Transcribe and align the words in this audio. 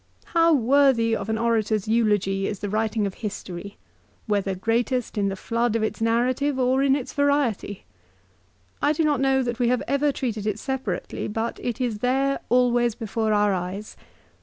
"How 0.33 0.51
worthy 0.51 1.15
of 1.15 1.29
an 1.29 1.37
orator's 1.37 1.87
eulogy 1.87 2.47
is 2.47 2.57
the 2.57 2.71
writing 2.71 3.05
of 3.05 3.13
history, 3.13 3.77
whether 4.25 4.55
greatest 4.55 5.15
in 5.15 5.27
the 5.29 5.35
flood 5.35 5.75
of 5.75 5.83
its 5.83 6.01
narrative 6.01 6.57
or 6.57 6.81
in 6.81 6.95
its 6.95 7.13
variety. 7.13 7.85
I 8.81 8.93
do 8.93 9.03
not 9.03 9.21
know 9.21 9.43
that 9.43 9.59
we 9.59 9.67
have 9.67 9.83
ever 9.87 10.11
treated 10.11 10.47
it 10.47 10.57
separately, 10.57 11.27
but 11.27 11.59
it 11.61 11.79
is 11.79 11.99
there 11.99 12.39
always 12.49 12.95
before 12.95 13.31
our 13.31 13.53
eyes. 13.53 13.95